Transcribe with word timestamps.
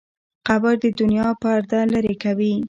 قبر 0.47 0.73
د 0.83 0.85
دنیا 0.99 1.27
پرده 1.41 1.79
لرې 1.93 2.15
کوي. 2.23 2.53